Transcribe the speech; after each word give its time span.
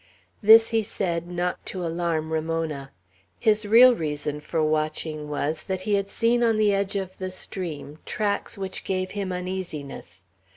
This 0.41 0.69
he 0.69 0.81
said, 0.81 1.29
not 1.29 1.63
to 1.67 1.85
alarm 1.85 2.33
Ramona. 2.33 2.89
His 3.39 3.67
real 3.67 3.93
reason 3.93 4.39
for 4.39 4.63
watching 4.63 5.29
was, 5.29 5.65
that 5.65 5.83
he 5.83 5.93
had 5.93 6.09
seen 6.09 6.41
on 6.41 6.57
the 6.57 6.73
edge 6.73 6.95
of 6.95 7.15
the 7.19 7.29
stream 7.29 7.99
tracks 8.03 8.57
which 8.57 8.83
gave 8.83 9.11
him 9.11 9.31
uneasiness. 9.31 10.25